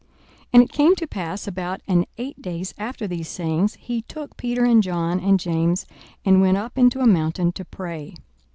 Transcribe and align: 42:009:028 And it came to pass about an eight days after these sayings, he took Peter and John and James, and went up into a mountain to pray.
42:009:028 0.45 0.47
And 0.53 0.63
it 0.63 0.71
came 0.71 0.95
to 0.95 1.05
pass 1.07 1.47
about 1.47 1.81
an 1.87 2.05
eight 2.17 2.41
days 2.41 2.73
after 2.79 3.05
these 3.05 3.27
sayings, 3.27 3.75
he 3.75 4.01
took 4.01 4.35
Peter 4.35 4.65
and 4.65 4.81
John 4.81 5.19
and 5.19 5.39
James, 5.39 5.85
and 6.25 6.41
went 6.41 6.57
up 6.57 6.75
into 6.75 7.01
a 7.01 7.05
mountain 7.05 7.51
to 7.51 7.63
pray. 7.63 8.15